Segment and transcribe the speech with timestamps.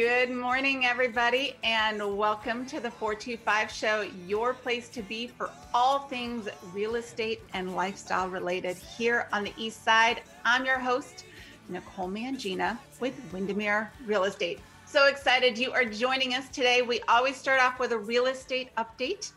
[0.00, 5.98] Good morning, everybody, and welcome to the 425 Show, your place to be for all
[5.98, 10.22] things real estate and lifestyle related here on the East Side.
[10.46, 11.26] I'm your host,
[11.68, 14.60] Nicole Mangina with Windermere Real Estate.
[14.86, 16.80] So excited you are joining us today.
[16.80, 19.32] We always start off with a real estate update.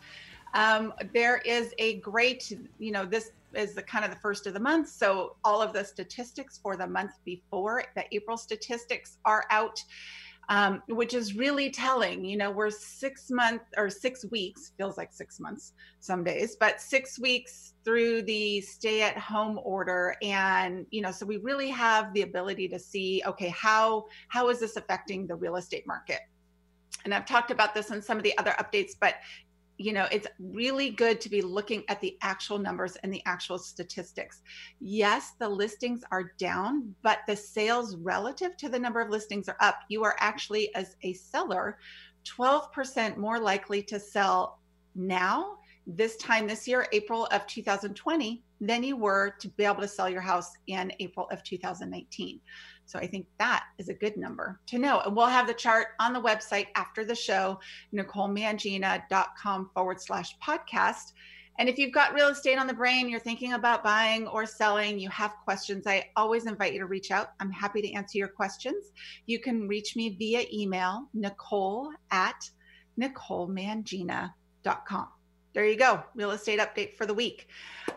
[0.54, 4.54] Um, there is a great, you know, this is the kind of the first of
[4.54, 4.88] the month.
[4.88, 9.84] So all of the statistics for the month before the April statistics are out
[10.50, 12.23] um, which is really telling.
[12.26, 16.81] You know, we're six months or six weeks, feels like six months some days, but
[16.81, 20.16] six weeks through the stay at home order.
[20.21, 24.59] And, you know, so we really have the ability to see, okay, how, how is
[24.59, 26.21] this affecting the real estate market?
[27.05, 29.16] and I've talked about this in some of the other updates, but
[29.77, 33.58] you know, it's really good to be looking at the actual numbers and the actual
[33.58, 34.41] statistics.
[34.80, 39.58] Yes, the listings are down, but the sales relative to the number of listings are
[39.59, 39.80] up.
[39.90, 41.80] You are actually, as a seller,
[42.26, 44.60] 12% more likely to sell
[44.96, 49.88] now, this time this year, April of 2020, than you were to be able to
[49.88, 52.40] sell your house in April of 2019.
[52.94, 54.99] So I think that is a good number to know.
[54.99, 57.60] And we'll have the chart on the website after the show,
[57.91, 61.13] NicoleMangina.com forward slash podcast.
[61.58, 65.00] And if you've got real estate on the brain, you're thinking about buying or selling,
[65.00, 67.30] you have questions, I always invite you to reach out.
[67.40, 68.91] I'm happy to answer your questions.
[69.25, 72.47] You can reach me via email, nicole at
[73.00, 75.07] nicolemangina.com
[75.53, 77.47] there you go, real estate update for the week.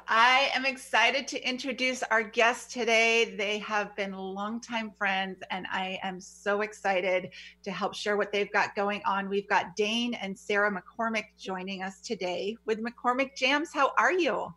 [0.09, 3.35] I am excited to introduce our guests today.
[3.37, 7.31] They have been longtime friends, and I am so excited
[7.63, 9.29] to help share what they've got going on.
[9.29, 13.71] We've got Dane and Sarah McCormick joining us today with McCormick Jams.
[13.73, 14.55] How are you?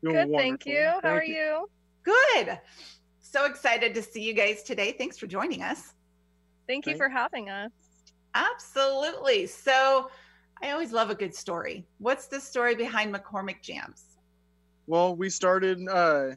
[0.00, 0.38] You're Good, wonderful.
[0.38, 0.84] thank you.
[0.84, 1.34] How thank are you.
[1.34, 1.70] you?
[2.02, 2.58] Good.
[3.20, 4.92] So excited to see you guys today.
[4.92, 5.94] Thanks for joining us.
[6.66, 7.70] Thank you for having us.
[8.34, 9.46] Absolutely.
[9.46, 10.10] So,
[10.62, 11.84] I always love a good story.
[11.98, 14.04] What's the story behind McCormick Jams?
[14.86, 16.30] Well, we started uh,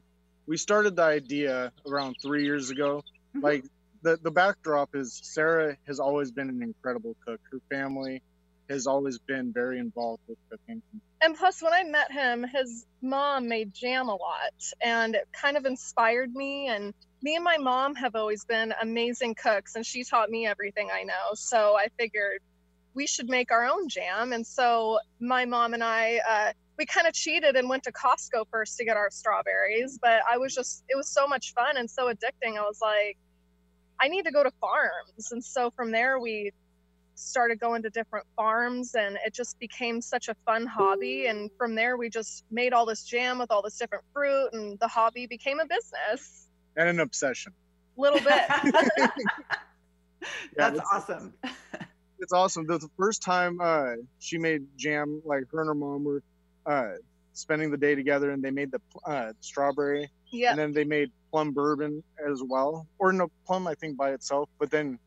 [0.48, 3.04] we started the idea around three years ago.
[3.36, 3.46] Mm-hmm.
[3.46, 3.66] Like
[4.02, 7.40] the the backdrop is Sarah has always been an incredible cook.
[7.52, 8.22] Her family
[8.70, 10.82] has always been very involved with cooking.
[11.22, 15.56] And plus, when I met him, his mom made jam a lot, and it kind
[15.56, 16.68] of inspired me.
[16.68, 20.90] And me and my mom have always been amazing cooks, and she taught me everything
[20.92, 21.34] I know.
[21.36, 22.42] So I figured
[22.96, 24.34] we should make our own jam.
[24.34, 28.46] And so my mom and I, uh, we kind of cheated and went to Costco
[28.50, 30.00] first to get our strawberries.
[30.02, 32.58] But I was just, it was so much fun and so addicting.
[32.58, 33.18] I was like,
[34.02, 35.32] I need to go to farms.
[35.32, 36.52] And so from there, we
[37.16, 41.28] started going to different farms and it just became such a fun hobby.
[41.28, 44.78] And from there, we just made all this jam with all this different fruit, and
[44.80, 47.54] the hobby became a business and an obsession.
[47.98, 48.28] A little bit.
[48.98, 49.10] yeah,
[50.58, 51.34] That's awesome
[52.26, 52.66] it's awesome.
[52.66, 56.24] The, the first time uh, she made jam, like her and her mom were
[56.66, 56.94] uh,
[57.34, 60.10] spending the day together, and they made the uh, strawberry.
[60.32, 60.50] Yeah.
[60.50, 64.50] And then they made plum bourbon as well, or no plum, I think by itself.
[64.58, 64.98] But then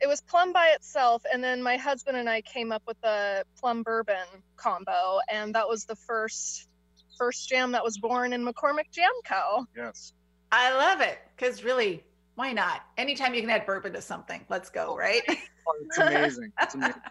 [0.00, 3.44] it was plum by itself, and then my husband and I came up with the
[3.58, 6.68] plum bourbon combo, and that was the first
[7.18, 9.66] first jam that was born in McCormick Jam Co.
[9.76, 10.12] Yes.
[10.52, 12.04] I love it because really,
[12.36, 12.82] why not?
[12.96, 15.22] Anytime you can add bourbon to something, let's go, right?
[15.82, 16.52] it's amazing.
[16.60, 17.02] It's amazing.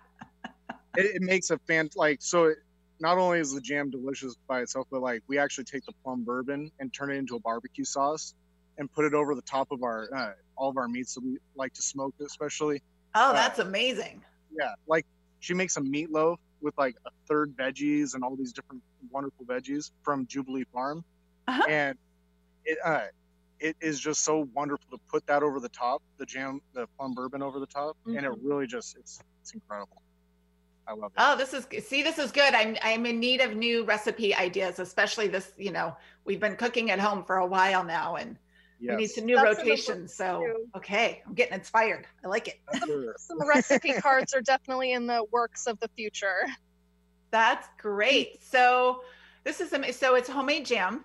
[0.98, 2.46] it, it, makes a fan like so.
[2.46, 2.58] It,
[3.00, 6.24] not only is the jam delicious by itself, but like we actually take the plum
[6.24, 8.34] bourbon and turn it into a barbecue sauce
[8.78, 11.38] and put it over the top of our uh, all of our meats that we
[11.56, 12.82] like to smoke, especially.
[13.16, 14.24] Oh, uh, that's uh, amazing.
[14.58, 15.06] Yeah, like
[15.40, 18.82] she makes a meatloaf with like a third veggies and all these different
[19.12, 21.04] wonderful veggies from Jubilee Farm,
[21.48, 21.66] uh-huh.
[21.70, 21.98] and
[22.66, 23.06] it uh,
[23.60, 27.14] it is just so wonderful to put that over the top, the jam, the plum
[27.14, 28.18] bourbon over the top, mm-hmm.
[28.18, 28.48] and it mm-hmm.
[28.48, 30.02] really just it's it's incredible.
[30.88, 31.18] I love it.
[31.18, 32.54] Oh, this is see, this is good.
[32.54, 35.52] I'm I'm in need of new recipe ideas, especially this.
[35.58, 35.96] You know,
[36.26, 38.38] we've been cooking at home for a while now, and
[38.80, 38.92] yes.
[38.92, 40.14] we need some new That's rotations.
[40.14, 40.44] So
[40.76, 42.08] okay, I'm getting inspired.
[42.24, 42.60] I like it.
[42.80, 46.46] Some, some recipe cards are definitely in the works of the future.
[47.32, 48.42] That's great.
[48.44, 49.02] So
[49.44, 51.04] this is so it's homemade jam.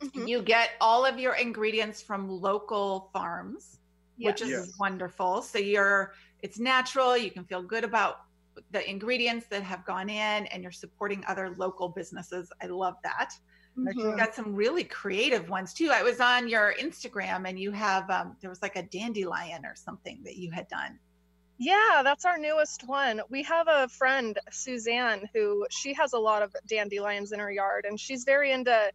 [0.00, 0.26] Mm-hmm.
[0.26, 3.78] You get all of your ingredients from local farms,
[4.16, 4.32] yes.
[4.32, 4.72] which is yes.
[4.78, 5.42] wonderful.
[5.42, 8.22] So you're it's natural, you can feel good about
[8.70, 12.50] the ingredients that have gone in and you're supporting other local businesses.
[12.62, 13.30] I love that.
[13.76, 13.98] Mm-hmm.
[13.98, 15.90] You got some really creative ones too.
[15.92, 19.74] I was on your Instagram and you have um, there was like a dandelion or
[19.76, 20.98] something that you had done.
[21.58, 23.20] Yeah, that's our newest one.
[23.30, 27.84] We have a friend, Suzanne, who she has a lot of dandelions in her yard
[27.88, 28.90] and she's very into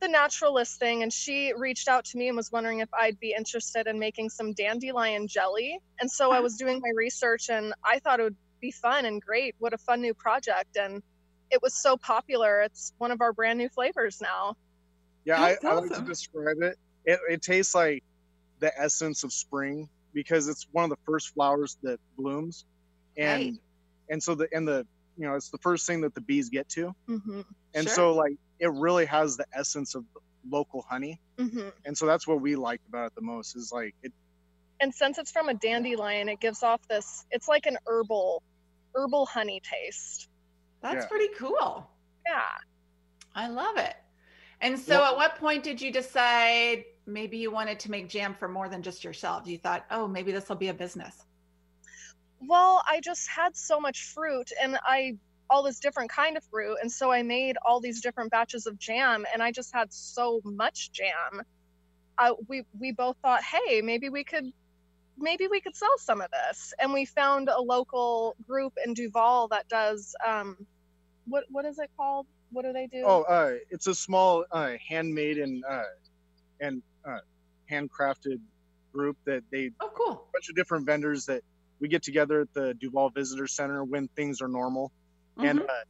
[0.00, 3.34] the naturalist thing and she reached out to me and was wondering if I'd be
[3.36, 5.78] interested in making some dandelion jelly.
[6.00, 9.20] And so I was doing my research and I thought it would be fun and
[9.20, 9.54] great.
[9.58, 10.76] What a fun new project.
[10.76, 11.02] And
[11.50, 12.60] it was so popular.
[12.60, 14.56] It's one of our brand new flavors now.
[15.24, 15.68] Yeah, I, awesome.
[15.68, 16.78] I, like to describe it.
[17.04, 17.20] it.
[17.28, 18.02] It tastes like
[18.60, 22.64] the essence of spring because it's one of the first flowers that blooms.
[23.16, 23.54] And right.
[24.10, 24.86] and so the and the
[25.16, 26.94] you know it's the first thing that the bees get to.
[27.08, 27.40] Mm-hmm.
[27.74, 27.94] And sure.
[27.94, 30.04] so like it really has the essence of
[30.48, 31.20] local honey.
[31.38, 31.68] Mm-hmm.
[31.84, 34.12] And so that's what we liked about it the most is like it.
[34.80, 37.26] And since it's from a dandelion, it gives off this.
[37.30, 38.42] It's like an herbal,
[38.94, 40.28] herbal honey taste.
[40.82, 41.08] That's yeah.
[41.08, 41.90] pretty cool.
[42.26, 42.42] Yeah.
[43.34, 43.96] I love it.
[44.60, 48.34] And so, well, at what point did you decide maybe you wanted to make jam
[48.34, 49.46] for more than just yourself?
[49.46, 51.24] You thought, oh, maybe this will be a business.
[52.40, 55.16] Well, I just had so much fruit, and I
[55.50, 58.78] all this different kind of fruit and so i made all these different batches of
[58.78, 61.42] jam and i just had so much jam.
[62.18, 64.52] Uh, we we both thought hey maybe we could
[65.20, 66.72] maybe we could sell some of this.
[66.78, 70.56] And we found a local group in Duvall that does um
[71.26, 72.26] what what is it called?
[72.50, 73.02] What do they do?
[73.04, 75.82] Oh uh it's a small uh handmade and uh
[76.60, 77.18] and uh
[77.70, 78.40] handcrafted
[78.92, 80.12] group that they oh cool.
[80.12, 81.42] a bunch of different vendors that
[81.80, 84.90] we get together at the Duvall Visitor Center when things are normal
[85.38, 85.48] mm-hmm.
[85.48, 85.84] and uh,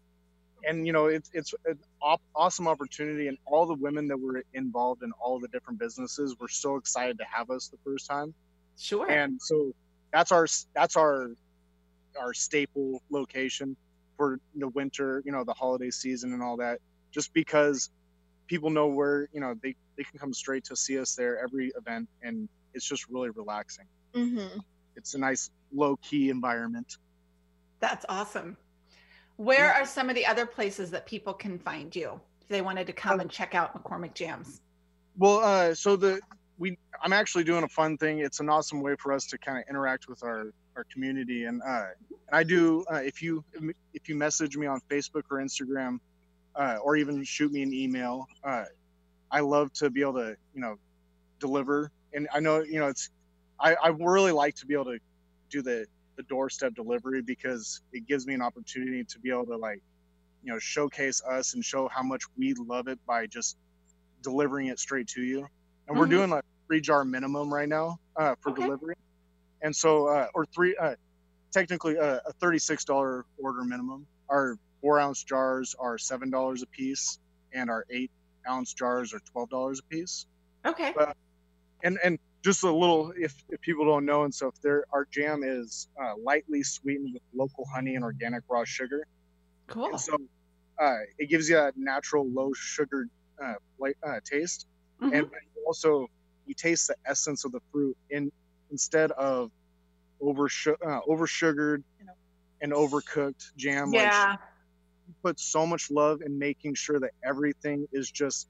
[0.66, 4.42] and you know it's it's an op- awesome opportunity and all the women that were
[4.54, 8.34] involved in all the different businesses were so excited to have us the first time.
[8.76, 9.10] Sure.
[9.10, 9.72] And so
[10.12, 11.30] that's our that's our
[12.18, 13.76] our staple location
[14.16, 16.80] for the winter you know the holiday season and all that
[17.12, 17.90] just because
[18.48, 21.70] people know where you know they they can come straight to see us there every
[21.76, 23.86] event and it's just really relaxing.
[24.14, 24.60] Mm-hmm.
[24.96, 26.96] it's a nice low key environment.
[27.78, 28.56] That's awesome
[29.38, 32.86] where are some of the other places that people can find you if they wanted
[32.88, 34.60] to come and check out McCormick Jams?
[35.16, 36.20] Well, uh, so the
[36.58, 38.18] we I'm actually doing a fun thing.
[38.18, 41.62] It's an awesome way for us to kind of interact with our our community, and
[41.62, 43.44] uh, and I do uh, if you
[43.94, 46.00] if you message me on Facebook or Instagram,
[46.56, 48.64] uh, or even shoot me an email, uh,
[49.30, 50.76] I love to be able to you know
[51.38, 51.92] deliver.
[52.12, 53.10] And I know you know it's
[53.60, 54.98] I I really like to be able to
[55.48, 55.86] do the
[56.18, 59.80] the doorstep delivery because it gives me an opportunity to be able to like
[60.42, 63.56] you know showcase us and show how much we love it by just
[64.22, 65.38] delivering it straight to you.
[65.38, 65.98] And mm-hmm.
[65.98, 68.62] we're doing like three jar minimum right now uh, for okay.
[68.62, 68.96] delivery.
[69.62, 70.96] And so uh, or three uh,
[71.52, 74.06] technically uh, a $36 order minimum.
[74.28, 77.20] Our four ounce jars are seven dollars a piece
[77.52, 78.10] and our eight
[78.48, 80.26] ounce jars are twelve dollars a piece
[80.64, 80.92] okay
[81.82, 85.06] and and just a little if, if people don't know and so if there our
[85.10, 89.06] jam is uh, lightly sweetened with local honey and organic raw sugar.
[89.66, 89.90] Cool.
[89.90, 90.16] And so
[90.80, 93.08] uh, it gives you a natural low sugar
[93.42, 94.66] uh, light, uh, taste.
[95.02, 95.14] Mm-hmm.
[95.14, 95.30] and
[95.64, 96.08] also
[96.46, 98.32] you taste the essence of the fruit in
[98.72, 99.52] instead of
[100.20, 100.48] over
[100.84, 101.84] uh, over sugared
[102.60, 104.30] and overcooked jam yeah.
[104.30, 104.38] like,
[105.06, 108.48] you put so much love in making sure that everything is just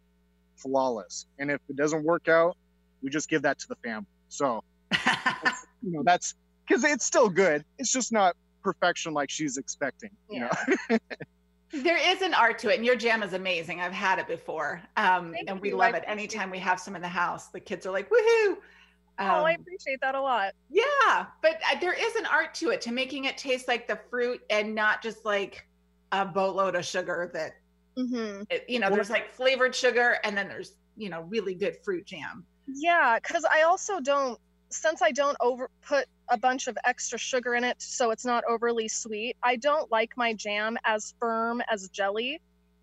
[0.57, 1.27] flawless.
[1.39, 2.57] And if it doesn't work out
[3.03, 4.07] we just give that to the fam.
[4.29, 4.63] So,
[5.83, 6.35] you know, that's
[6.67, 7.65] because it's still good.
[7.79, 10.11] It's just not perfection like she's expecting.
[10.31, 10.75] You yeah.
[10.91, 10.99] know.
[11.83, 13.81] there is an art to it, and your jam is amazing.
[13.81, 16.05] I've had it before, um, and we love it.
[16.07, 18.57] Anytime we have some in the house, the kids are like, "Woohoo!"
[19.19, 20.53] Um, oh, I um, appreciate that a lot.
[20.71, 23.99] Yeah, but uh, there is an art to it to making it taste like the
[24.11, 25.67] fruit and not just like
[26.13, 27.53] a boatload of sugar that
[27.99, 28.43] mm-hmm.
[28.49, 28.91] it, you know.
[28.91, 32.45] There's like flavored sugar, and then there's you know really good fruit jam.
[32.75, 34.39] Yeah, because I also don't,
[34.71, 38.45] since I don't over put a bunch of extra sugar in it so it's not
[38.49, 42.41] overly sweet, I don't like my jam as firm as jelly.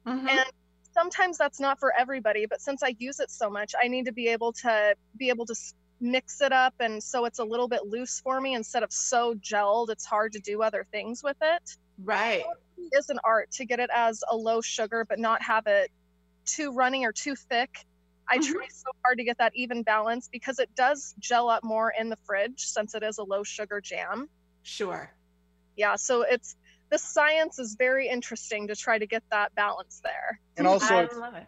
[0.08, 0.28] Mm-hmm.
[0.28, 0.46] And
[0.94, 4.14] sometimes that's not for everybody, but since I use it so much, I need to
[4.14, 5.56] be able to be able to
[6.02, 9.34] mix it up and so it's a little bit loose for me instead of so
[9.36, 13.50] gelled it's hard to do other things with it right so it is an art
[13.50, 15.90] to get it as a low sugar but not have it
[16.46, 17.86] too runny or too thick
[18.30, 18.54] I mm-hmm.
[18.54, 22.10] try so hard to get that even balance because it does gel up more in
[22.10, 24.30] the fridge since it is a low sugar jam.
[24.64, 25.12] Sure.
[25.76, 26.56] Yeah, so it's
[26.90, 30.40] the science is very interesting to try to get that balance there.
[30.58, 31.46] And also, I love it.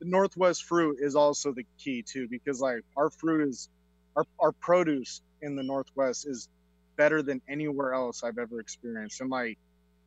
[0.00, 3.68] The Northwest fruit is also the key too, because like our fruit is,
[4.14, 6.48] our our produce in the Northwest is
[6.96, 9.20] better than anywhere else I've ever experienced.
[9.20, 9.58] And like,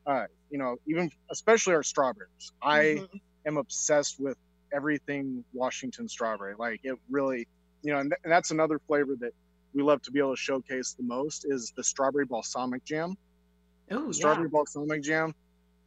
[0.05, 3.17] uh, you know, even especially our strawberries, I mm-hmm.
[3.47, 4.37] am obsessed with
[4.73, 6.55] everything Washington strawberry.
[6.57, 7.47] Like it really,
[7.81, 9.33] you know, and, th- and that's another flavor that
[9.73, 13.15] we love to be able to showcase the most is the strawberry balsamic jam.
[13.91, 14.11] Oh, yeah.
[14.11, 15.33] Strawberry balsamic jam.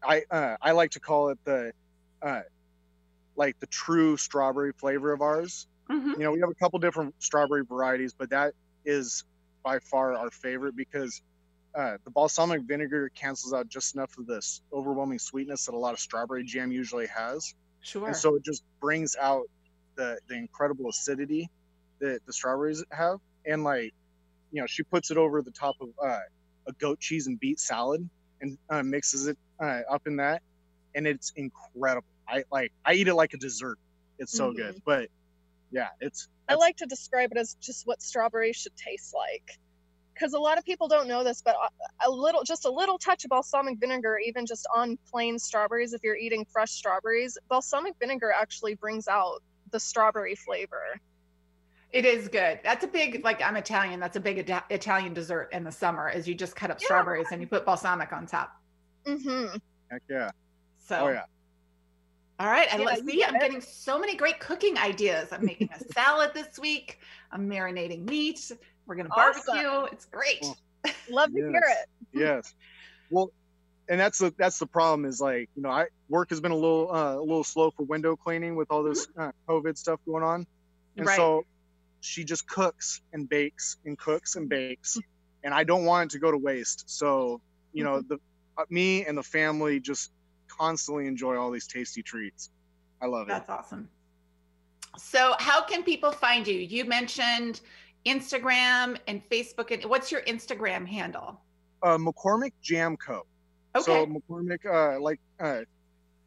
[0.02, 1.72] I uh, I like to call it the
[2.20, 2.42] uh,
[3.36, 5.66] like the true strawberry flavor of ours.
[5.90, 6.12] Mm-hmm.
[6.12, 9.24] You know, we have a couple different strawberry varieties, but that is
[9.62, 11.22] by far our favorite because
[11.74, 15.94] uh, the balsamic vinegar cancels out just enough of this overwhelming sweetness that a lot
[15.94, 17.54] of strawberry jam usually has.
[17.82, 18.06] Sure.
[18.06, 19.46] And so it just brings out
[19.96, 21.50] the the incredible acidity
[22.00, 23.92] that the strawberries have, and like,
[24.52, 26.20] you know, she puts it over the top of uh,
[26.66, 28.08] a goat cheese and beet salad
[28.40, 30.42] and uh, mixes it uh, up in that,
[30.94, 32.06] and it's incredible.
[32.28, 33.78] I like I eat it like a dessert.
[34.18, 34.56] It's so mm-hmm.
[34.56, 34.82] good.
[34.84, 35.08] But
[35.70, 36.28] yeah, it's.
[36.48, 39.58] I like to describe it as just what strawberries should taste like
[40.14, 41.56] because a lot of people don't know this, but
[42.04, 46.02] a little, just a little touch of balsamic vinegar, even just on plain strawberries, if
[46.02, 51.00] you're eating fresh strawberries, balsamic vinegar actually brings out the strawberry flavor.
[51.92, 52.60] It is good.
[52.64, 54.00] That's a big, like I'm Italian.
[54.00, 54.38] That's a big
[54.70, 56.08] Italian dessert in the summer.
[56.08, 56.86] Is you just cut up yeah.
[56.86, 58.56] strawberries and you put balsamic on top.
[59.06, 59.56] Mm-hmm.
[59.90, 60.30] Heck yeah.
[60.78, 60.96] So.
[61.00, 61.24] Oh yeah.
[62.38, 62.72] All right.
[62.72, 63.24] I yeah, see.
[63.24, 65.28] I'm getting so many great cooking ideas.
[65.32, 66.98] I'm making a salad this week.
[67.30, 68.50] I'm marinating meat.
[68.86, 69.52] We're gonna barbecue.
[69.52, 69.88] Awesome.
[69.92, 70.44] It's great.
[71.10, 71.48] Love to yes.
[71.48, 71.88] hear it.
[72.12, 72.54] yes.
[73.10, 73.30] Well,
[73.88, 76.56] and that's the that's the problem is like you know I work has been a
[76.56, 79.20] little uh, a little slow for window cleaning with all this mm-hmm.
[79.20, 80.46] uh, COVID stuff going on,
[80.96, 81.16] and right.
[81.16, 81.44] so
[82.00, 84.98] she just cooks and bakes and cooks and bakes,
[85.44, 86.84] and I don't want it to go to waste.
[86.88, 87.40] So
[87.72, 88.08] you know mm-hmm.
[88.08, 88.20] the
[88.58, 90.10] uh, me and the family just
[90.48, 92.50] constantly enjoy all these tasty treats.
[93.00, 93.32] I love it.
[93.32, 93.88] That's awesome.
[94.98, 96.58] So, how can people find you?
[96.58, 97.60] You mentioned
[98.06, 99.70] Instagram and Facebook.
[99.70, 101.40] And what's your Instagram handle?
[101.82, 103.22] Uh, McCormick Jam Co.
[103.74, 103.84] Okay.
[103.84, 105.60] So McCormick, uh, like, uh,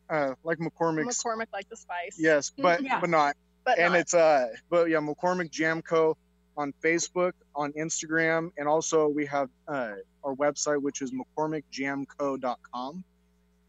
[0.10, 1.24] uh, like McCormick's.
[1.24, 2.18] McCormick, like the spice.
[2.18, 3.00] Yes, but yeah.
[3.00, 3.36] but not.
[3.64, 4.00] But and not.
[4.00, 6.18] it's uh, but yeah, McCormick Jam Co.
[6.58, 13.04] on Facebook, on Instagram, and also we have uh, our website, which is McCormickJamCo.com.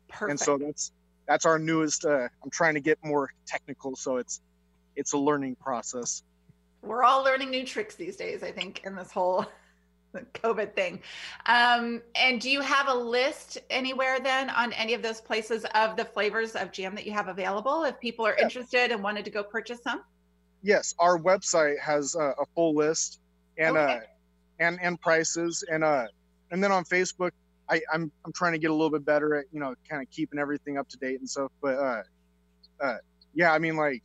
[0.08, 0.30] Perfect.
[0.30, 0.92] And so that's
[1.26, 2.04] that's our newest.
[2.04, 4.40] Uh, I'm trying to get more technical, so it's
[4.96, 6.22] it's a learning process
[6.86, 9.46] we're all learning new tricks these days, I think, in this whole
[10.34, 11.00] COVID thing.
[11.46, 15.96] Um, and do you have a list anywhere then on any of those places of
[15.96, 18.44] the flavors of jam that you have available if people are yeah.
[18.44, 20.02] interested and wanted to go purchase some?
[20.62, 23.20] Yes, our website has a full list
[23.58, 23.96] and okay.
[23.96, 24.00] uh,
[24.58, 26.06] and and prices and uh
[26.50, 27.30] and then on Facebook
[27.68, 30.10] I, I'm I'm trying to get a little bit better at you know kind of
[30.10, 31.50] keeping everything up to date and stuff.
[31.60, 32.02] But uh,
[32.80, 32.96] uh,
[33.34, 34.02] yeah, I mean like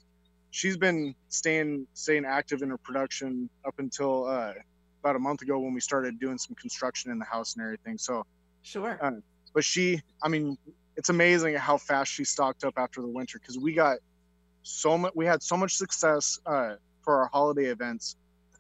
[0.52, 4.54] she's been staying staying active in her production up until uh,
[5.02, 7.98] about a month ago when we started doing some construction in the house and everything.
[7.98, 8.26] So
[8.62, 9.00] sure.
[9.02, 9.12] Uh,
[9.54, 10.58] but she, I mean,
[10.96, 13.98] it's amazing how fast she stocked up after the winter because we got
[14.64, 15.14] so much.
[15.16, 18.18] We had so much success uh, for our holiday events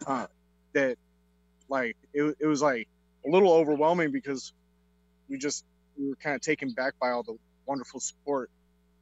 [0.07, 0.27] uh,
[0.73, 0.97] that
[1.69, 2.87] like it, it was like
[3.25, 4.53] a little overwhelming because
[5.29, 5.65] we just
[5.97, 8.49] we were kind of taken back by all the wonderful support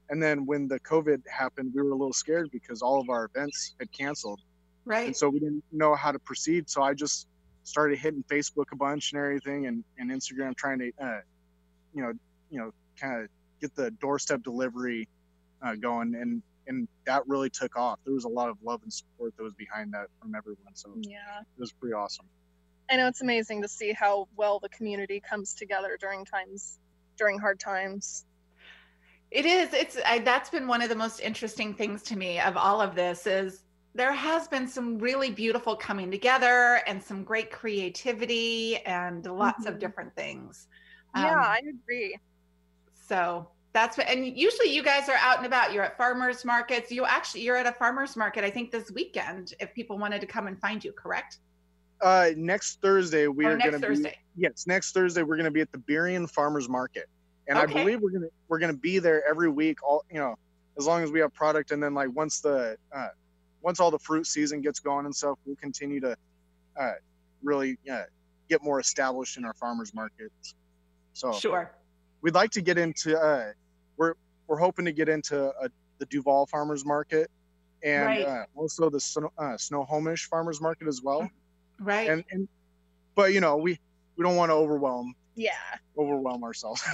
[0.10, 3.26] and then when the COVID happened, we were a little scared because all of our
[3.34, 4.42] events had canceled.
[4.86, 5.08] Right.
[5.08, 6.70] And so we didn't know how to proceed.
[6.70, 7.28] So I just
[7.64, 11.20] started hitting Facebook a bunch and everything, and, and Instagram, trying to, uh,
[11.94, 12.14] you know,
[12.50, 13.30] you know, kind of
[13.62, 15.08] get the doorstep delivery
[15.62, 18.00] uh, going, and and that really took off.
[18.06, 20.76] There was a lot of love and support that was behind that from everyone.
[20.76, 22.26] So yeah, it was pretty awesome.
[22.90, 26.80] I know it's amazing to see how well the community comes together during times
[27.18, 28.26] during hard times.
[29.32, 29.74] It is.
[29.74, 32.96] It's I, that's been one of the most interesting things to me of all of
[32.96, 39.26] this is there has been some really beautiful coming together and some great creativity and
[39.26, 39.74] lots mm-hmm.
[39.74, 40.68] of different things.
[41.16, 42.18] Yeah, um, I agree.
[42.94, 45.74] So that's what, and usually you guys are out and about.
[45.74, 46.92] You're at farmers markets.
[46.92, 48.44] You actually you're at a farmers market.
[48.44, 49.54] I think this weekend.
[49.60, 51.38] If people wanted to come and find you, correct?
[52.02, 54.12] Uh, next Thursday we oh, are going to be.
[54.36, 57.10] Yes, next Thursday we're going to be at the Burien Farmers Market
[57.50, 57.72] and okay.
[57.72, 59.84] I believe we're gonna we're gonna be there every week.
[59.84, 60.36] All you know,
[60.78, 63.08] as long as we have product, and then like once the uh,
[63.62, 66.16] once all the fruit season gets going and stuff, we'll continue to
[66.80, 66.94] uh,
[67.42, 68.04] really uh,
[68.50, 70.54] get more established in our farmers markets.
[71.14, 71.72] So sure,
[72.22, 73.52] we'd like to get into uh,
[73.98, 74.14] we're
[74.48, 77.32] we're hoping to get into uh, the Duvall Farmers Market
[77.84, 78.26] and right.
[78.26, 81.30] uh, also the Snow, uh, Snohomish Farmers Market as well.
[81.80, 82.10] Right.
[82.10, 82.48] And and
[83.16, 83.80] but you know we
[84.18, 85.52] we don't want to overwhelm yeah.
[85.98, 86.84] Overwhelm ourselves.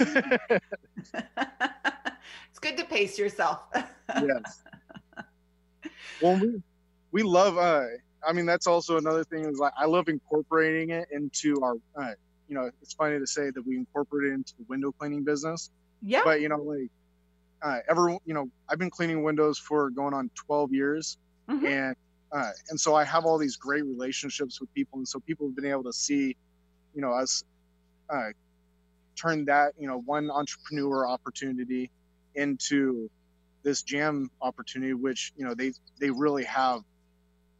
[2.50, 3.60] It's good to pace yourself.
[4.08, 4.62] Yes.
[6.22, 6.62] Well we
[7.12, 7.84] we love uh
[8.26, 12.12] i mean that's also another thing is like i love incorporating it into our uh,
[12.48, 15.70] you know it's funny to say that we incorporate it into the window cleaning business.
[16.00, 16.22] Yeah.
[16.24, 16.90] But you know like
[17.60, 21.18] uh ever you know i've been cleaning windows for going on 12 years
[21.50, 21.66] mm-hmm.
[21.66, 21.96] and
[22.32, 25.56] uh, and so I have all these great relationships with people, and so people have
[25.56, 26.36] been able to see,
[26.94, 27.44] you know, us
[28.10, 28.28] uh,
[29.16, 31.90] turn that you know one entrepreneur opportunity
[32.34, 33.10] into
[33.62, 36.82] this jam opportunity, which you know they they really have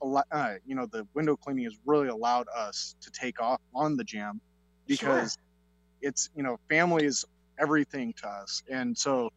[0.02, 0.26] a lot.
[0.30, 4.04] Uh, you know, the window cleaning has really allowed us to take off on the
[4.04, 4.40] jam
[4.86, 6.08] because sure.
[6.08, 7.24] it's you know family is
[7.58, 9.30] everything to us, and so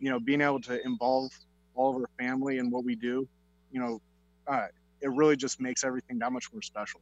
[0.00, 1.30] you know being able to involve
[1.74, 3.26] all of our family in what we do,
[3.70, 4.00] you know,
[4.46, 4.66] uh,
[5.00, 7.00] it really just makes everything that much more special.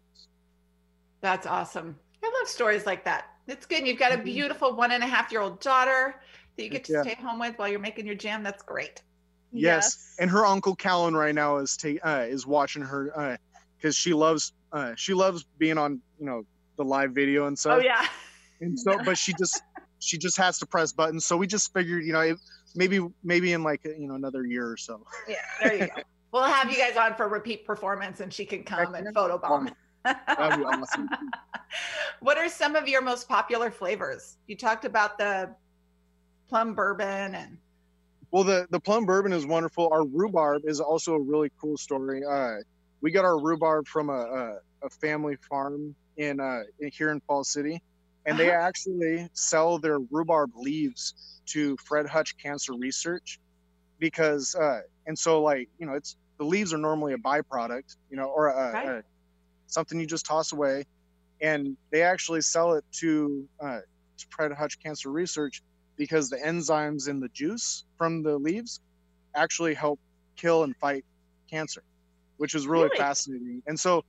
[1.20, 1.98] That's awesome.
[2.22, 3.29] I love stories like that.
[3.46, 3.78] It's good.
[3.78, 4.24] And You've got a mm-hmm.
[4.24, 6.16] beautiful one and a half year old daughter
[6.56, 7.02] that you get to yeah.
[7.02, 8.42] stay home with while you're making your jam.
[8.42, 9.02] That's great.
[9.52, 9.96] Yes.
[9.98, 10.16] yes.
[10.20, 13.38] And her uncle Callan right now is ta- uh, is watching her
[13.76, 16.44] because uh, she loves uh, she loves being on you know
[16.76, 17.78] the live video and stuff.
[17.80, 18.06] Oh yeah.
[18.60, 19.62] And so, but she just
[19.98, 21.24] she just has to press buttons.
[21.24, 22.38] So we just figured, you know, it,
[22.74, 25.04] maybe maybe in like you know another year or so.
[25.28, 26.02] Yeah, there you go.
[26.32, 29.72] we'll have you guys on for repeat performance, and she can come and photobomb.
[30.04, 31.08] That'd be awesome.
[32.20, 34.36] what are some of your most popular flavors?
[34.46, 35.54] You talked about the
[36.48, 37.58] plum bourbon and.
[38.30, 39.88] Well, the the plum bourbon is wonderful.
[39.92, 42.22] Our rhubarb is also a really cool story.
[42.24, 42.58] Uh,
[43.00, 47.20] we got our rhubarb from a, a, a family farm in, uh, in here in
[47.20, 47.82] Fall City,
[48.26, 48.66] and they uh-huh.
[48.66, 53.40] actually sell their rhubarb leaves to Fred Hutch Cancer Research
[53.98, 58.16] because, uh, and so like you know, it's the leaves are normally a byproduct, you
[58.16, 58.88] know, or a, right.
[58.88, 59.02] a,
[59.70, 60.84] something you just toss away,
[61.40, 63.80] and they actually sell it to, uh,
[64.18, 65.62] to Fred Hutch Cancer Research
[65.96, 68.80] because the enzymes in the juice from the leaves
[69.34, 69.98] actually help
[70.36, 71.04] kill and fight
[71.50, 71.82] cancer,
[72.38, 72.96] which is really, really?
[72.96, 73.62] fascinating.
[73.66, 74.04] And so,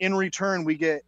[0.00, 1.02] in return, we get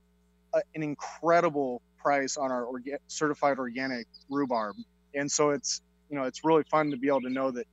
[0.55, 4.77] a, an incredible price on our orga- certified organic rhubarb,
[5.15, 7.67] and so it's you know it's really fun to be able to know that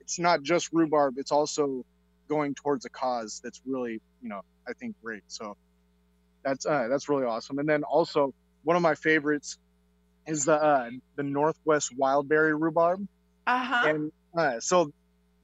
[0.00, 1.84] it's not just rhubarb; it's also
[2.28, 5.22] going towards a cause that's really you know I think great.
[5.28, 5.56] So
[6.44, 7.58] that's uh, that's really awesome.
[7.58, 9.58] And then also one of my favorites
[10.26, 13.06] is the uh, the Northwest Wildberry rhubarb.
[13.46, 13.88] Uh-huh.
[13.88, 14.92] And uh, so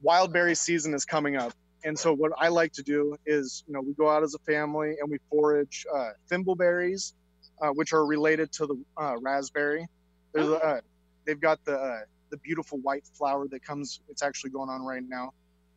[0.03, 1.53] wildberry season is coming up.
[1.83, 4.39] And so what I like to do is, you know, we go out as a
[4.39, 7.13] family and we forage uh, thimbleberries,
[7.61, 9.87] uh, which are related to the uh, raspberry.
[10.33, 10.81] There's uh,
[11.25, 11.99] they've got the uh,
[12.31, 14.01] the beautiful white flower that comes.
[14.09, 15.31] It's actually going on right now,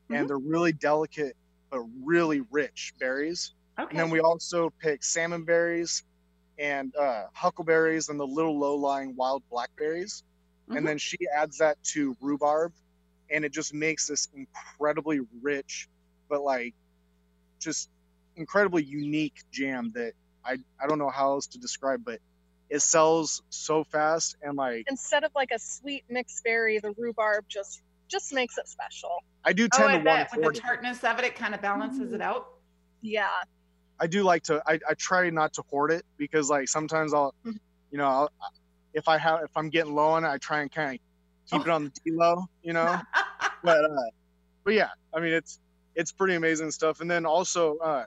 [0.09, 0.15] mm-hmm.
[0.15, 1.37] and they're really delicate
[1.71, 3.53] but really rich berries.
[3.79, 3.91] Okay.
[3.91, 6.03] And then we also pick salmon berries
[6.59, 10.25] and uh, huckleberries and the little low-lying wild blackberries.
[10.69, 10.79] Mm-hmm.
[10.79, 12.73] And then she adds that to rhubarb,
[13.31, 15.89] and it just makes this incredibly rich,
[16.29, 16.75] but like
[17.61, 17.91] just
[18.37, 20.13] incredibly unique jam that
[20.45, 22.21] I I don't know how else to describe, but
[22.71, 27.45] it sells so fast and like instead of like a sweet mixed berry, the rhubarb
[27.49, 29.23] just just makes it special.
[29.49, 30.31] I do tend oh, I to bet.
[30.37, 32.49] with the tartness of it, it kind of balances it out.
[33.01, 33.29] Yeah.
[33.99, 34.63] I do like to.
[34.67, 37.57] I, I try not to hoard it because like sometimes I'll, mm-hmm.
[37.91, 38.31] you know, I'll,
[38.93, 41.01] if I have if I'm getting low on it, I try and kind of
[41.51, 41.71] keep oh.
[41.71, 43.01] it on the D low, you know.
[43.65, 44.11] but uh,
[44.65, 45.61] but yeah, I mean it's
[45.95, 47.01] it's pretty amazing stuff.
[47.01, 48.05] And then also, uh,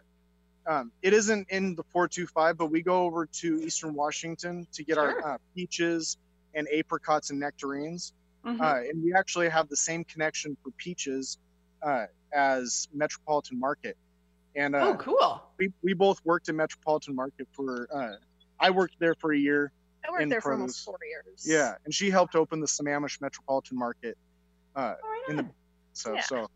[0.68, 4.94] um, it isn't in the 425, but we go over to Eastern Washington to get
[4.94, 5.24] sure.
[5.24, 6.18] our uh, peaches
[6.54, 8.14] and apricots and nectarines.
[8.46, 8.62] Mm-hmm.
[8.62, 11.38] Uh, and we actually have the same connection for peaches
[11.84, 13.98] uh, as Metropolitan Market.
[14.56, 15.44] And uh, oh, cool.
[15.58, 17.88] We, we both worked in Metropolitan Market for.
[17.94, 18.16] Uh,
[18.60, 19.72] I worked there for a year.
[20.06, 20.44] I worked there produce.
[20.44, 21.46] for almost four years.
[21.46, 24.18] Yeah, and she helped open the Sammamish Metropolitan Market.
[24.76, 25.48] Uh, oh, in the
[25.94, 26.22] so yeah.
[26.22, 26.48] so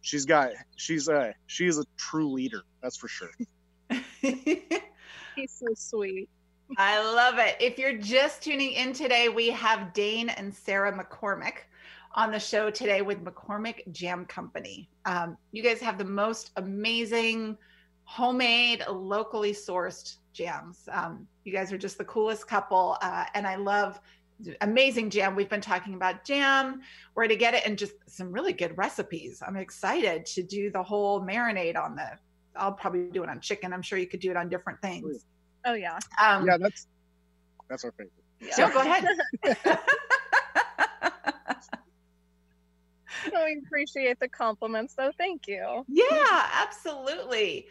[0.00, 2.62] she's got she's a she's a true leader.
[2.82, 3.30] That's for sure.
[4.20, 6.28] He's so sweet.
[6.76, 7.56] I love it.
[7.60, 11.60] If you're just tuning in today, we have Dane and Sarah McCormick
[12.14, 14.88] on the show today with McCormick Jam Company.
[15.06, 17.56] Um, you guys have the most amazing
[18.04, 20.88] homemade, locally sourced jams.
[20.92, 24.00] Um, you guys are just the coolest couple, uh, and I love
[24.60, 25.34] amazing jam.
[25.34, 26.82] We've been talking about jam,
[27.14, 29.42] where to get it, and just some really good recipes.
[29.46, 32.10] I'm excited to do the whole marinade on the.
[32.56, 33.72] I'll probably do it on chicken.
[33.72, 35.24] I'm sure you could do it on different things.
[35.64, 35.98] Oh yeah.
[36.22, 36.86] Um, yeah, that's
[37.68, 38.12] that's our favorite.
[38.40, 38.54] Yeah.
[38.54, 39.04] So go ahead.
[43.30, 45.12] so we appreciate the compliments, though.
[45.18, 45.84] Thank you.
[45.88, 47.66] Yeah, absolutely.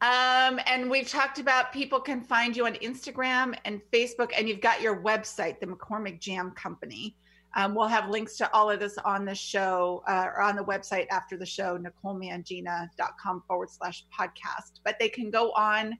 [0.00, 4.60] Um, and we've talked about people can find you on Instagram and Facebook, and you've
[4.60, 7.16] got your website, the McCormick Jam Company.
[7.56, 10.64] Um, we'll have links to all of this on the show uh, or on the
[10.64, 14.80] website after the show, NicoleMangina.com forward slash podcast.
[14.84, 15.98] But they can go on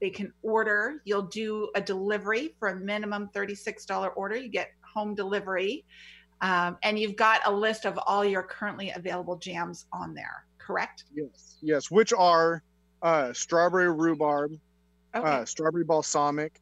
[0.00, 1.00] they can order.
[1.04, 4.36] You'll do a delivery for a minimum $36 order.
[4.36, 5.84] You get home delivery.
[6.42, 11.04] Um, and you've got a list of all your currently available jams on there, correct?
[11.14, 12.62] Yes, yes, which are
[13.02, 14.52] uh, strawberry rhubarb,
[15.14, 15.26] okay.
[15.26, 16.60] uh, strawberry balsamic,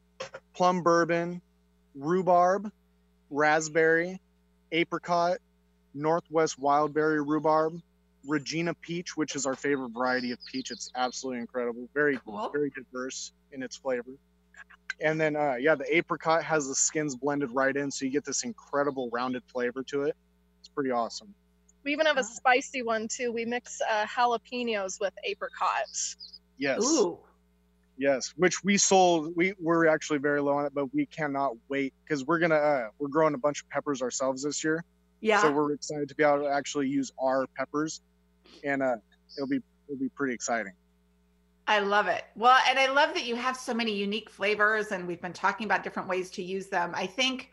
[0.54, 1.42] plum bourbon,
[1.96, 2.70] rhubarb,
[3.30, 4.20] raspberry,
[4.70, 5.38] apricot,
[5.94, 7.80] Northwest Wildberry Rhubarb,
[8.26, 10.70] Regina Peach, which is our favorite variety of peach.
[10.70, 11.88] It's absolutely incredible.
[11.94, 12.50] Very cool.
[12.52, 14.12] very diverse in its flavor.
[15.00, 18.24] And then uh, yeah, the apricot has the skins blended right in, so you get
[18.24, 20.16] this incredible rounded flavor to it.
[20.60, 21.34] It's pretty awesome.
[21.84, 23.32] We even have a spicy one too.
[23.32, 26.16] We mix uh, jalapenos with apricots.
[26.56, 26.82] Yes.
[26.82, 27.18] Ooh.
[27.96, 29.34] Yes, which we sold.
[29.36, 32.88] We we're actually very low on it, but we cannot wait because we're gonna uh,
[32.98, 34.82] we're growing a bunch of peppers ourselves this year.
[35.20, 35.40] Yeah.
[35.40, 38.00] So we're excited to be able to actually use our peppers,
[38.62, 38.96] and uh,
[39.36, 40.72] it'll be it'll be pretty exciting.
[41.66, 42.24] I love it.
[42.36, 45.64] Well, and I love that you have so many unique flavors, and we've been talking
[45.64, 46.92] about different ways to use them.
[46.94, 47.50] I think,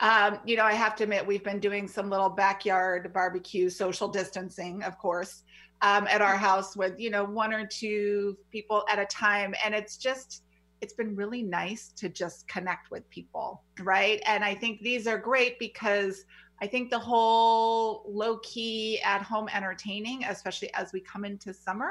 [0.00, 4.08] um, you know, I have to admit, we've been doing some little backyard barbecue, social
[4.08, 5.44] distancing, of course,
[5.82, 9.54] um, at our house with, you know, one or two people at a time.
[9.64, 10.42] And it's just,
[10.80, 14.20] it's been really nice to just connect with people, right?
[14.26, 16.24] And I think these are great because
[16.62, 21.90] I think the whole low key at home entertaining, especially as we come into summer,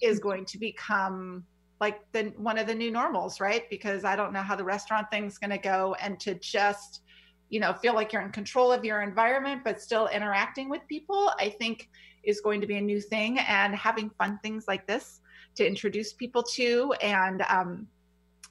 [0.00, 0.28] is mm-hmm.
[0.28, 1.44] going to become
[1.80, 3.68] like the one of the new normals, right?
[3.68, 7.02] Because I don't know how the restaurant thing's going to go and to just
[7.50, 11.30] you know feel like you're in control of your environment but still interacting with people
[11.38, 11.88] i think
[12.24, 15.20] is going to be a new thing and having fun things like this
[15.54, 17.86] to introduce people to and um,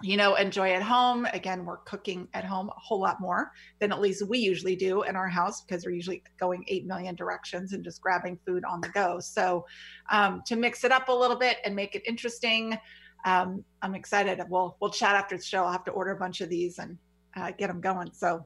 [0.01, 1.25] you know, enjoy at home.
[1.34, 5.03] Again, we're cooking at home a whole lot more than at least we usually do
[5.03, 8.82] in our house because we're usually going 8 million directions and just grabbing food on
[8.82, 9.19] the go.
[9.19, 9.65] So,
[10.10, 12.77] um, to mix it up a little bit and make it interesting,
[13.25, 14.41] um, I'm excited.
[14.49, 15.63] We'll, we'll chat after the show.
[15.63, 16.97] I'll have to order a bunch of these and
[17.36, 18.12] uh, get them going.
[18.13, 18.45] So,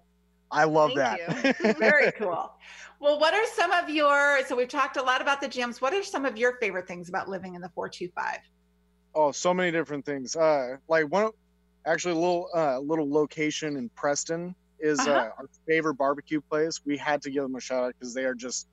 [0.51, 1.77] I love Thank that.
[1.77, 2.53] Very cool.
[2.99, 5.81] Well, what are some of your, so we've talked a lot about the jams.
[5.81, 8.39] What are some of your favorite things about living in the 425?
[9.19, 10.35] Oh, so many different things.
[10.35, 11.31] Uh, like one,
[11.87, 15.11] actually, a little uh, little location in Preston is uh-huh.
[15.11, 16.81] uh, our favorite barbecue place.
[16.85, 18.67] We had to give them a shout out because they are just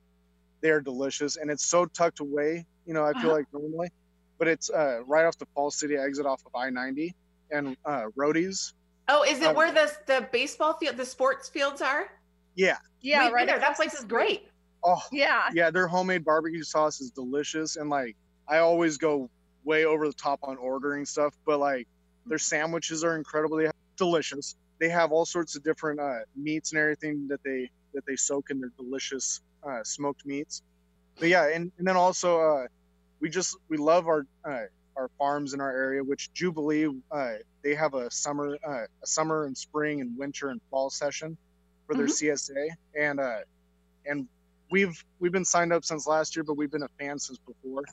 [0.61, 2.67] they are delicious, and it's so tucked away.
[2.85, 3.37] You know, I feel uh-huh.
[3.37, 3.89] like normally,
[4.37, 7.15] but it's uh, right off the Falls City exit off of I ninety
[7.49, 8.73] and uh, Roadies.
[9.07, 12.07] Oh, is it um, where the the baseball field, the sports fields are?
[12.53, 12.77] Yeah.
[13.01, 13.57] Yeah, right there.
[13.57, 14.47] That place is great.
[14.83, 15.49] Oh, yeah.
[15.53, 18.15] Yeah, their homemade barbecue sauce is delicious, and like
[18.47, 19.31] I always go
[19.65, 21.87] way over the top on ordering stuff, but like
[22.25, 24.55] their sandwiches are incredibly delicious.
[24.79, 28.49] They have all sorts of different uh, meats and everything that they that they soak
[28.51, 30.61] in their delicious uh, smoked meats.
[31.17, 32.67] But yeah, and, and then also uh,
[33.19, 34.63] we just we love our uh,
[34.95, 39.45] our farms in our area, which Jubilee uh, they have a summer uh, a summer
[39.45, 41.37] and spring and winter and fall session
[41.87, 42.31] for their mm-hmm.
[42.31, 43.19] CSA, and
[44.05, 44.27] and
[44.69, 47.83] we've we've been signed up since last year, but we've been a fan since before,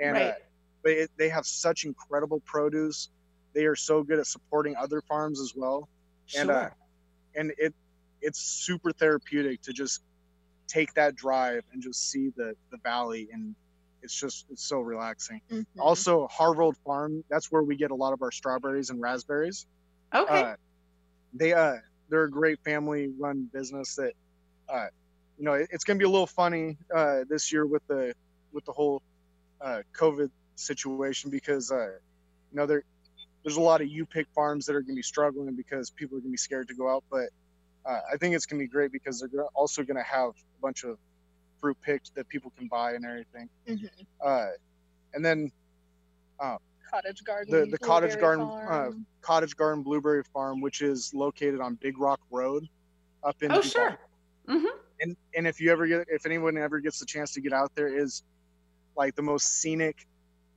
[0.00, 0.34] and right
[0.82, 3.10] but it, they have such incredible produce.
[3.54, 5.88] They are so good at supporting other farms as well,
[6.36, 6.70] and uh,
[7.34, 7.74] and it
[8.20, 10.02] it's super therapeutic to just
[10.68, 13.54] take that drive and just see the the valley and
[14.02, 15.40] it's just it's so relaxing.
[15.50, 15.80] Mm-hmm.
[15.80, 19.66] Also, Harvold Farm, that's where we get a lot of our strawberries and raspberries.
[20.14, 20.42] Okay.
[20.42, 20.54] Uh,
[21.34, 21.76] they uh
[22.10, 24.12] they're a great family run business that
[24.68, 24.86] uh
[25.38, 28.12] you know it, it's gonna be a little funny uh this year with the
[28.52, 29.00] with the whole
[29.60, 32.84] uh COVID situation because uh, you know there
[33.42, 36.16] there's a lot of you pick farms that are going to be struggling because people
[36.16, 37.04] are going to be scared to go out.
[37.10, 37.28] But
[37.84, 40.60] uh, I think it's going to be great because they're also going to have a
[40.60, 40.98] bunch of
[41.60, 43.48] fruit picked that people can buy and everything.
[43.68, 43.86] Mm-hmm.
[44.24, 44.46] Uh,
[45.14, 45.50] and then
[46.38, 46.56] uh,
[46.90, 51.74] cottage garden, the, the cottage garden, uh, cottage garden blueberry farm, which is located on
[51.76, 52.68] Big Rock Road,
[53.24, 53.52] up in.
[53.52, 53.98] Oh sure.
[54.48, 54.66] Mm-hmm.
[55.00, 57.74] And and if you ever get if anyone ever gets the chance to get out
[57.74, 58.22] there, is
[58.96, 60.06] like the most scenic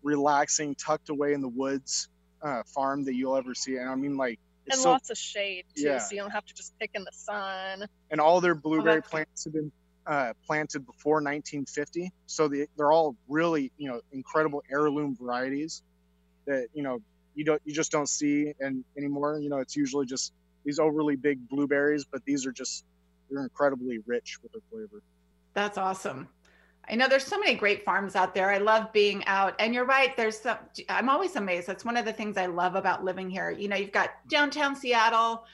[0.06, 2.08] relaxing, tucked away in the woods
[2.41, 3.76] uh, farm that you'll ever see.
[3.76, 4.39] And I mean, like,
[4.72, 5.98] and so, lots of shade too, yeah.
[5.98, 7.86] so you don't have to just pick in the sun.
[8.10, 9.72] And all their blueberry oh, plants have been
[10.08, 15.84] uh, planted before 1950, so they, they're all really, you know, incredible heirloom varieties
[16.46, 17.02] that you know
[17.34, 19.39] you don't you just don't see and anymore.
[19.39, 22.86] You know, it's usually just these overly big blueberries, but these are just
[23.30, 25.02] they're incredibly rich with their flavor.
[25.54, 26.28] That's awesome.
[26.88, 28.52] I know there's so many great farms out there.
[28.52, 29.56] I love being out.
[29.60, 30.58] And you're right, there's some
[30.89, 31.67] I'm always amazed.
[31.67, 33.52] That's one of the things I love about living here.
[33.52, 35.45] You know, you've got downtown Seattle,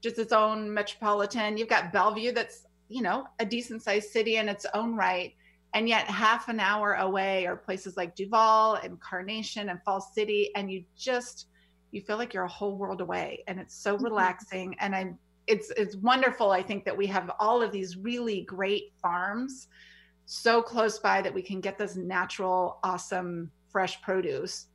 [0.00, 1.56] just its own metropolitan.
[1.56, 5.34] You've got Bellevue that's, you know, a decent sized city in its own right.
[5.74, 10.50] And yet half an hour away are places like Duvall and Carnation and Fall City
[10.54, 11.48] and you just
[11.90, 14.04] you feel like you're a whole world away and it's so mm-hmm.
[14.04, 18.42] relaxing and I'm it's it's wonderful I think that we have all of these really
[18.42, 19.68] great farms
[20.26, 24.66] so close by that we can get this natural, awesome, fresh produce.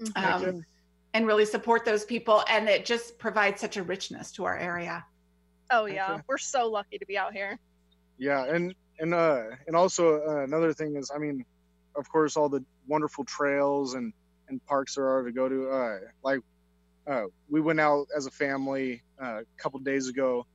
[0.00, 0.46] Mm-hmm.
[0.46, 0.64] Um,
[1.12, 5.04] and really support those people and it just provides such a richness to our area
[5.72, 7.58] oh yeah we're so lucky to be out here
[8.16, 11.44] yeah and and uh, and also uh, another thing is, I mean,
[11.96, 14.12] of course, all the wonderful trails and
[14.48, 15.70] and parks there are to go to.
[15.70, 16.40] Uh, like,
[17.06, 20.46] uh, we went out as a family uh, a couple days ago,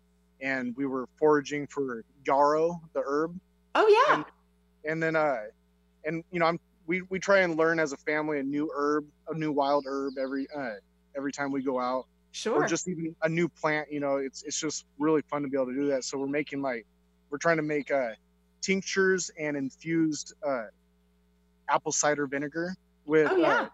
[0.41, 3.37] and we were foraging for yarrow, the herb.
[3.75, 4.15] Oh yeah.
[4.15, 4.25] And,
[4.85, 5.43] and then uh,
[6.05, 9.05] and you know, I'm we we try and learn as a family a new herb,
[9.27, 10.75] a new wild herb every uh
[11.15, 12.05] every time we go out.
[12.31, 12.63] Sure.
[12.63, 13.91] Or just even a new plant.
[13.91, 16.03] You know, it's it's just really fun to be able to do that.
[16.03, 16.85] So we're making like
[17.29, 18.11] we're trying to make uh
[18.61, 20.65] tinctures and infused uh
[21.69, 22.73] apple cider vinegar
[23.05, 23.61] with oh, yeah.
[23.61, 23.69] uh,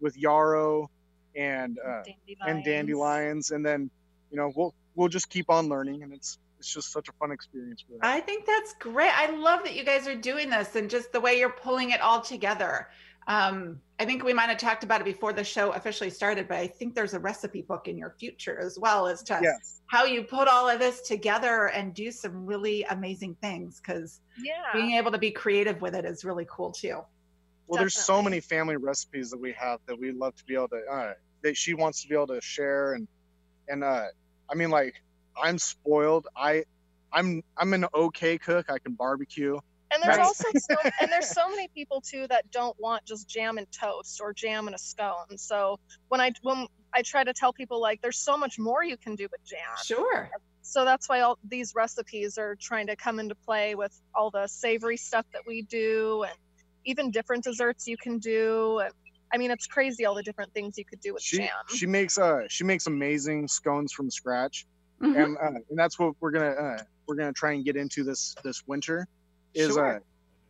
[0.00, 0.90] with yarrow
[1.36, 2.38] and uh dandelions.
[2.46, 3.90] and dandelions and then
[4.30, 7.32] you know we'll we'll just keep on learning and it's it's just such a fun
[7.32, 8.06] experience for that.
[8.06, 9.10] I think that's great.
[9.14, 12.02] I love that you guys are doing this and just the way you're pulling it
[12.02, 12.88] all together.
[13.26, 16.58] Um, I think we might have talked about it before the show officially started, but
[16.58, 19.80] I think there's a recipe book in your future as well as to yes.
[19.86, 24.52] how you put all of this together and do some really amazing things because Yeah.
[24.74, 27.00] being able to be creative with it is really cool too.
[27.68, 30.68] Well, there's so many family recipes that we have that we love to be able
[30.68, 33.08] to uh, that she wants to be able to share and
[33.68, 34.06] and uh,
[34.50, 34.94] I mean like
[35.42, 36.26] I'm spoiled.
[36.36, 36.64] I
[37.12, 38.66] I'm I'm an okay cook.
[38.70, 39.58] I can barbecue.
[39.92, 40.24] And there's Right.
[40.26, 44.20] also so, and there's so many people too that don't want just jam and toast
[44.20, 45.36] or jam and a scone.
[45.36, 48.96] So when I when I try to tell people like there's so much more you
[48.96, 49.58] can do with jam.
[49.84, 50.30] Sure.
[50.62, 54.46] So that's why all these recipes are trying to come into play with all the
[54.46, 56.34] savory stuff that we do and
[56.84, 58.78] even different desserts you can do.
[58.78, 58.92] And
[59.32, 61.48] I mean it's crazy all the different things you could do with She jam.
[61.74, 64.66] she makes uh she makes amazing scones from scratch,
[65.02, 65.24] Mhm.
[65.24, 68.34] and uh, and that's what we're gonna uh, we're gonna try and get into this
[68.42, 69.06] this winter,
[69.54, 69.96] is Sure.
[69.96, 70.00] uh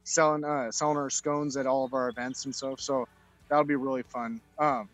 [0.04, 2.80] selling uh selling our scones at all of our events and stuff.
[2.80, 3.06] So
[3.48, 4.40] that'll be really fun.
[4.58, 4.88] Um,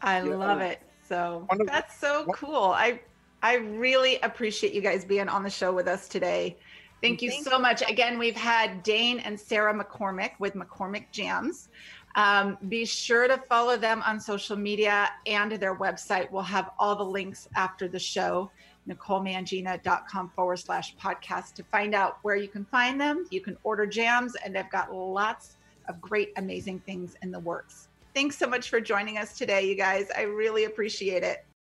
[0.00, 0.34] I Yeah.
[0.36, 0.80] love it.
[1.06, 2.64] So One of- that's so one- cool.
[2.72, 3.00] I
[3.42, 6.56] I really appreciate you guys being on the show with us today.
[7.02, 7.82] Thank you Thank so much.
[7.86, 11.68] Again, we've had Dane and Sarah McCormick with McCormick Jams.
[12.14, 16.30] Um, be sure to follow them on social media and their website.
[16.30, 18.50] We'll have all the links after the show,
[18.88, 23.26] NicoleMangina.com forward slash podcast to find out where you can find them.
[23.30, 25.56] You can order jams, and they've got lots
[25.88, 27.88] of great, amazing things in the works.
[28.14, 30.08] Thanks so much for joining us today, you guys.
[30.16, 31.44] I really appreciate it.